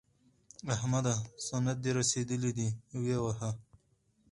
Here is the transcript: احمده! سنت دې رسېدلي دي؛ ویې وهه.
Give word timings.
احمده! 0.73 1.15
سنت 1.47 1.77
دې 1.83 1.91
رسېدلي 1.99 2.51
دي؛ 2.57 2.67
ویې 3.01 3.17
وهه. 3.23 3.49